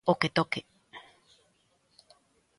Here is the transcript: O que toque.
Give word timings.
O 0.11 0.13
que 0.19 0.29
toque. 0.37 0.61